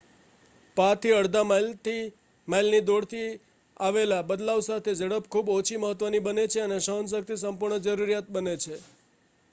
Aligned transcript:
પા 0.77 0.93
થી 0.95 1.11
અડધા 1.15 1.43
માઈલની 1.49 2.79
દોડથી 2.87 3.27
આવેલ 3.79 4.11
બદલાવ 4.25 4.59
સાથે 4.63 4.91
ઝડપ 4.95 5.25
ખૂબ 5.31 5.47
ઓછી 5.51 5.79
મહત્વની 5.79 6.25
બને 6.25 6.43
છે 6.47 6.59
અને 6.61 6.77
સહન 6.81 7.05
શક્તિ 7.11 7.35
સંપૂર્ણ 7.37 7.83
જરૂરીયાત 7.85 8.27
બને 8.31 8.53
છે 8.59 8.75